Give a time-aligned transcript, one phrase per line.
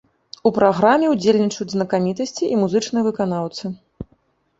[0.49, 3.63] У праграме ўдзельнічаюць знакамітасці і музычныя выканаўцы.